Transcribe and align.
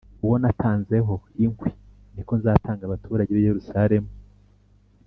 uwo 0.25 0.35
natanzeho 0.41 1.13
inkwi, 1.45 1.71
ni 2.13 2.21
ko 2.27 2.33
nzatanga 2.39 2.81
abaturage 2.85 3.31
b’i 3.33 3.45
Yerusalemu 3.47 4.09